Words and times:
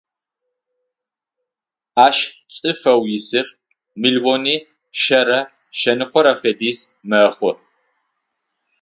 Ащ 2.05 2.17
цӏыфэу 2.55 3.01
исыр 3.17 3.47
миллиони 4.01 4.55
шъэрэ 4.99 5.39
шъэныкъорэ 5.77 6.33
фэдиз 6.41 6.77
мэхъу. 7.09 7.51